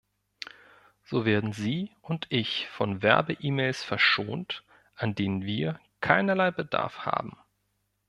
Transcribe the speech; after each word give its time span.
So 1.03 1.25
werden 1.27 1.53
Sie 1.53 1.91
und 2.01 2.25
ich 2.31 2.67
von 2.69 3.03
Werbe-E-Mails 3.03 3.83
verschont, 3.83 4.63
an 4.95 5.13
denen 5.13 5.45
wir 5.45 5.79
keinerlei 5.99 6.49
Bedarf 6.49 7.05
haben. 7.05 7.37